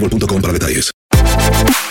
boostmobile.com. 0.00 0.42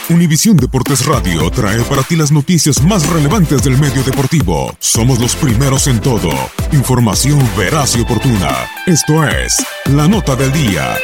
Univisión 0.09 0.56
Deportes 0.58 1.06
Radio 1.06 1.50
trae 1.50 1.81
para 1.84 2.03
ti 2.03 2.16
las 2.16 2.31
noticias 2.31 2.81
más 2.84 3.08
relevantes 3.09 3.64
del 3.64 3.78
medio 3.78 4.03
deportivo. 4.03 4.75
Somos 4.80 5.20
los 5.20 5.36
primeros 5.36 5.88
en 5.88 5.99
todo. 5.99 6.30
Información 6.71 7.39
veraz 7.58 7.95
y 7.95 8.02
oportuna. 8.02 8.52
Esto 8.86 9.27
es 9.27 9.65
La 9.86 10.08
Nota 10.08 10.36
del 10.36 10.52
Día. 10.52 10.95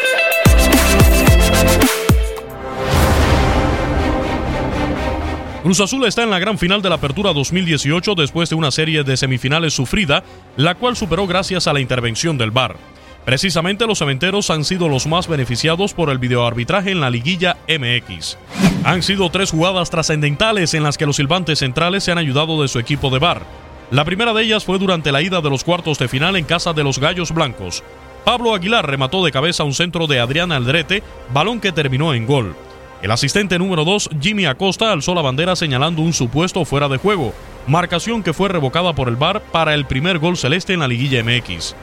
Cruz 5.63 5.79
Azul 5.79 6.06
está 6.06 6.23
en 6.23 6.31
la 6.31 6.40
gran 6.40 6.57
final 6.57 6.81
de 6.81 6.90
la 6.90 6.95
Apertura 6.95 7.34
2018 7.34 8.16
después 8.16 8.50
de 8.50 8.56
una 8.56 8.72
serie 8.72 9.03
de 9.03 9.16
semifinales 9.16 9.73
sufrida, 9.73 10.23
la 10.57 10.75
cual 10.75 10.95
superó 10.95 11.28
gracias 11.28 11.67
a 11.67 11.73
la 11.73 11.79
intervención 11.79 12.38
del 12.38 12.50
VAR. 12.50 12.78
Precisamente 13.25 13.85
los 13.85 13.99
cementeros 13.99 14.49
han 14.49 14.65
sido 14.65 14.89
los 14.89 15.05
más 15.05 15.27
beneficiados 15.27 15.93
por 15.93 16.09
el 16.09 16.17
videoarbitraje 16.17 16.91
en 16.91 17.01
la 17.01 17.09
liguilla 17.09 17.57
MX. 17.67 18.37
Han 18.83 19.03
sido 19.03 19.29
tres 19.29 19.51
jugadas 19.51 19.91
trascendentales 19.91 20.73
en 20.73 20.83
las 20.83 20.97
que 20.97 21.05
los 21.05 21.17
silbantes 21.17 21.59
centrales 21.59 22.03
se 22.03 22.11
han 22.11 22.17
ayudado 22.17 22.61
de 22.61 22.67
su 22.67 22.79
equipo 22.79 23.11
de 23.11 23.19
VAR. 23.19 23.43
La 23.91 24.05
primera 24.05 24.33
de 24.33 24.43
ellas 24.43 24.65
fue 24.65 24.79
durante 24.79 25.11
la 25.11 25.21
ida 25.21 25.41
de 25.41 25.49
los 25.49 25.63
cuartos 25.63 25.99
de 25.99 26.07
final 26.07 26.35
en 26.35 26.45
casa 26.45 26.73
de 26.73 26.83
los 26.83 26.97
Gallos 26.97 27.31
Blancos. 27.31 27.83
Pablo 28.23 28.55
Aguilar 28.55 28.87
remató 28.87 29.23
de 29.23 29.31
cabeza 29.31 29.63
un 29.63 29.73
centro 29.73 30.07
de 30.07 30.19
Adrián 30.19 30.51
Aldrete, 30.51 31.03
balón 31.33 31.59
que 31.59 31.71
terminó 31.71 32.13
en 32.13 32.25
gol. 32.25 32.55
El 33.01 33.11
asistente 33.11 33.57
número 33.57 33.83
2, 33.83 34.11
Jimmy 34.21 34.45
Acosta, 34.45 34.91
alzó 34.91 35.15
la 35.15 35.21
bandera 35.21 35.55
señalando 35.55 36.01
un 36.01 36.13
supuesto 36.13 36.63
fuera 36.65 36.87
de 36.87 36.97
juego, 36.97 37.33
marcación 37.67 38.23
que 38.23 38.33
fue 38.33 38.49
revocada 38.49 38.93
por 38.93 39.09
el 39.09 39.15
VAR 39.15 39.41
para 39.51 39.73
el 39.73 39.85
primer 39.85 40.19
gol 40.19 40.37
celeste 40.37 40.73
en 40.73 40.79
la 40.79 40.87
liguilla 40.87 41.23
MX. 41.23 41.75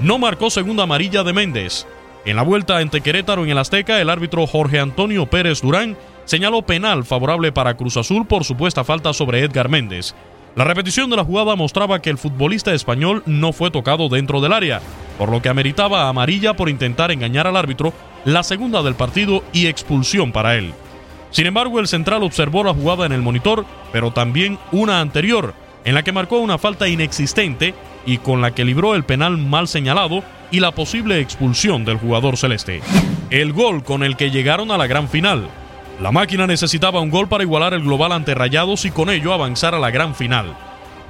No 0.00 0.16
marcó 0.16 0.48
segunda 0.48 0.84
amarilla 0.84 1.24
de 1.24 1.32
Méndez. 1.32 1.84
En 2.24 2.36
la 2.36 2.42
vuelta 2.42 2.78
ante 2.78 3.00
Querétaro 3.00 3.42
en 3.42 3.50
el 3.50 3.58
Azteca, 3.58 4.00
el 4.00 4.10
árbitro 4.10 4.46
Jorge 4.46 4.78
Antonio 4.78 5.26
Pérez 5.26 5.60
Durán 5.60 5.96
señaló 6.24 6.62
penal 6.62 7.04
favorable 7.04 7.50
para 7.50 7.76
Cruz 7.76 7.96
Azul 7.96 8.24
por 8.24 8.44
supuesta 8.44 8.84
falta 8.84 9.12
sobre 9.12 9.40
Edgar 9.40 9.68
Méndez. 9.68 10.14
La 10.54 10.62
repetición 10.62 11.10
de 11.10 11.16
la 11.16 11.24
jugada 11.24 11.56
mostraba 11.56 12.00
que 12.00 12.10
el 12.10 12.18
futbolista 12.18 12.72
español 12.72 13.24
no 13.26 13.52
fue 13.52 13.72
tocado 13.72 14.08
dentro 14.08 14.40
del 14.40 14.52
área, 14.52 14.80
por 15.18 15.30
lo 15.30 15.42
que 15.42 15.48
ameritaba 15.48 16.08
amarilla 16.08 16.54
por 16.54 16.68
intentar 16.68 17.10
engañar 17.10 17.48
al 17.48 17.56
árbitro, 17.56 17.92
la 18.24 18.44
segunda 18.44 18.82
del 18.84 18.94
partido 18.94 19.42
y 19.52 19.66
expulsión 19.66 20.30
para 20.30 20.54
él. 20.54 20.74
Sin 21.30 21.46
embargo, 21.46 21.80
el 21.80 21.88
central 21.88 22.22
observó 22.22 22.62
la 22.62 22.72
jugada 22.72 23.04
en 23.04 23.12
el 23.12 23.22
monitor, 23.22 23.66
pero 23.92 24.12
también 24.12 24.58
una 24.70 25.00
anterior, 25.00 25.54
en 25.84 25.94
la 25.94 26.04
que 26.04 26.12
marcó 26.12 26.38
una 26.38 26.58
falta 26.58 26.86
inexistente 26.86 27.74
y 28.08 28.16
con 28.16 28.40
la 28.40 28.52
que 28.52 28.64
libró 28.64 28.94
el 28.94 29.04
penal 29.04 29.36
mal 29.36 29.68
señalado 29.68 30.24
y 30.50 30.60
la 30.60 30.72
posible 30.72 31.20
expulsión 31.20 31.84
del 31.84 31.98
jugador 31.98 32.38
celeste. 32.38 32.80
El 33.28 33.52
gol 33.52 33.84
con 33.84 34.02
el 34.02 34.16
que 34.16 34.30
llegaron 34.30 34.70
a 34.70 34.78
la 34.78 34.86
gran 34.86 35.10
final. 35.10 35.46
La 36.00 36.10
máquina 36.10 36.46
necesitaba 36.46 37.02
un 37.02 37.10
gol 37.10 37.28
para 37.28 37.44
igualar 37.44 37.74
el 37.74 37.82
global 37.82 38.12
ante 38.12 38.34
Rayados 38.34 38.86
y 38.86 38.90
con 38.90 39.10
ello 39.10 39.34
avanzar 39.34 39.74
a 39.74 39.78
la 39.78 39.90
gran 39.90 40.14
final. 40.14 40.56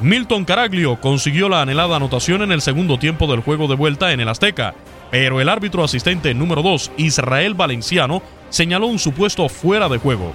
Milton 0.00 0.44
Caraglio 0.44 1.00
consiguió 1.00 1.48
la 1.48 1.62
anhelada 1.62 1.94
anotación 1.94 2.42
en 2.42 2.50
el 2.50 2.62
segundo 2.62 2.98
tiempo 2.98 3.28
del 3.28 3.42
juego 3.42 3.68
de 3.68 3.76
vuelta 3.76 4.12
en 4.12 4.18
el 4.18 4.28
Azteca, 4.28 4.74
pero 5.12 5.40
el 5.40 5.48
árbitro 5.48 5.84
asistente 5.84 6.34
número 6.34 6.62
2, 6.62 6.90
Israel 6.96 7.54
Valenciano, 7.54 8.22
señaló 8.48 8.88
un 8.88 8.98
supuesto 8.98 9.48
fuera 9.48 9.88
de 9.88 9.98
juego. 9.98 10.32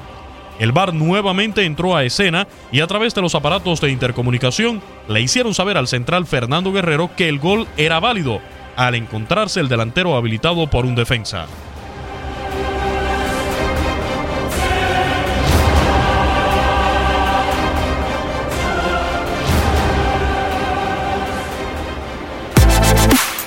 El 0.60 0.72
VAR 0.72 0.94
nuevamente 0.94 1.66
entró 1.66 1.96
a 1.96 2.04
escena 2.04 2.48
y 2.72 2.82
a 2.82 2.88
través 2.88 3.14
de 3.16 3.22
los 3.22 3.36
aparatos 3.36 3.82
de 3.82 3.92
intercomunicación 3.92 4.82
le 5.08 5.22
hicieron 5.22 5.54
saber 5.54 5.78
al 5.78 5.88
central 5.88 6.26
Fernando 6.26 6.72
Guerrero 6.72 7.12
que 7.16 7.30
el 7.30 7.40
gol 7.40 7.68
era 7.78 8.00
válido, 8.00 8.40
al 8.76 8.96
encontrarse 8.96 9.60
el 9.60 9.70
delantero 9.70 10.16
habilitado 10.16 10.68
por 10.68 10.86
un 10.86 10.96
defensa. 10.96 11.48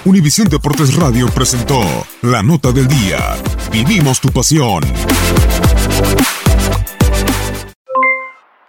Univisión 0.07 0.49
Deportes 0.49 0.95
Radio 0.95 1.27
presentó 1.27 1.81
La 2.23 2.41
Nota 2.41 2.71
del 2.71 2.87
Día. 2.87 3.19
Vivimos 3.73 4.21
tu 4.21 4.31
pasión. 4.31 4.85